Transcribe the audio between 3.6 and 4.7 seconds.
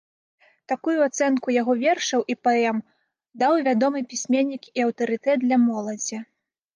вядомы пісьменнік